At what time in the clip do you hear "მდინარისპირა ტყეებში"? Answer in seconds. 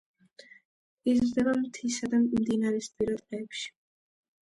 2.25-3.73